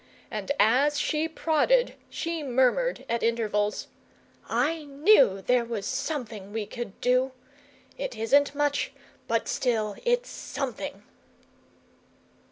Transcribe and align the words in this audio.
And 0.31 0.51
as 0.59 0.99
she 0.99 1.27
prodded 1.27 1.93
she 2.09 2.41
murmured 2.41 3.05
at 3.07 3.21
intervals, 3.21 3.85
"I 4.49 4.85
KNEW 4.85 5.43
there 5.43 5.63
was 5.63 5.85
something 5.85 6.51
we 6.51 6.65
could 6.65 6.99
do! 7.01 7.33
It 7.99 8.17
isn't 8.17 8.55
much 8.55 8.93
but 9.27 9.47
still 9.47 9.95
it's 10.03 10.27
SOMETHING!" 10.27 11.03